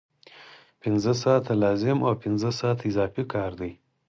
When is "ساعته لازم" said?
1.23-1.97